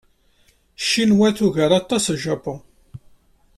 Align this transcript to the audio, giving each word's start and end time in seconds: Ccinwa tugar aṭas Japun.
Ccinwa 0.81 1.29
tugar 1.37 1.71
aṭas 1.79 2.05
Japun. 2.23 2.59